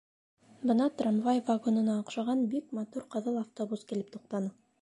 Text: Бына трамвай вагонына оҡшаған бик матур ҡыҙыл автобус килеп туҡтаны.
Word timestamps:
Бына 0.69 0.87
трамвай 1.01 1.43
вагонына 1.51 1.99
оҡшаған 2.05 2.43
бик 2.55 2.75
матур 2.79 3.09
ҡыҙыл 3.17 3.41
автобус 3.47 3.89
килеп 3.93 4.15
туҡтаны. 4.19 4.53